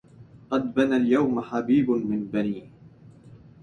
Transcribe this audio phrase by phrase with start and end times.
[0.49, 2.69] قد بنى اليوم حبيب من بني